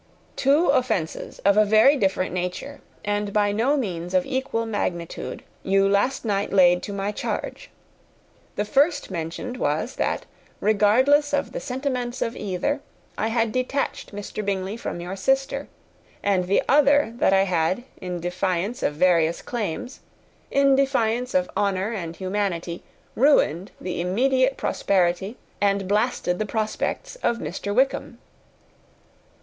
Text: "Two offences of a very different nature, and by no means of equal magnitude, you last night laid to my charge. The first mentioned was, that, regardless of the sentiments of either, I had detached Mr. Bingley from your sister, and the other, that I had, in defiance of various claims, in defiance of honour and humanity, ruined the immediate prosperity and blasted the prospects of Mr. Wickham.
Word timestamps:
"Two 0.35 0.69
offences 0.69 1.37
of 1.45 1.57
a 1.57 1.63
very 1.63 1.95
different 1.95 2.33
nature, 2.33 2.81
and 3.05 3.31
by 3.31 3.51
no 3.51 3.77
means 3.77 4.15
of 4.15 4.25
equal 4.25 4.65
magnitude, 4.65 5.43
you 5.61 5.87
last 5.87 6.25
night 6.25 6.51
laid 6.51 6.81
to 6.81 6.91
my 6.91 7.11
charge. 7.11 7.69
The 8.55 8.65
first 8.65 9.11
mentioned 9.11 9.57
was, 9.57 9.97
that, 9.97 10.25
regardless 10.59 11.33
of 11.33 11.51
the 11.51 11.59
sentiments 11.59 12.19
of 12.23 12.35
either, 12.35 12.81
I 13.15 13.27
had 13.27 13.51
detached 13.51 14.11
Mr. 14.11 14.43
Bingley 14.43 14.75
from 14.75 15.01
your 15.01 15.15
sister, 15.15 15.67
and 16.23 16.45
the 16.45 16.63
other, 16.67 17.13
that 17.17 17.31
I 17.31 17.43
had, 17.43 17.83
in 17.97 18.19
defiance 18.19 18.81
of 18.81 18.95
various 18.95 19.43
claims, 19.43 19.99
in 20.49 20.75
defiance 20.75 21.35
of 21.35 21.47
honour 21.55 21.91
and 21.93 22.15
humanity, 22.15 22.81
ruined 23.13 23.69
the 23.79 24.01
immediate 24.01 24.57
prosperity 24.57 25.37
and 25.61 25.87
blasted 25.87 26.39
the 26.39 26.47
prospects 26.47 27.17
of 27.17 27.37
Mr. 27.37 27.71
Wickham. 27.75 28.17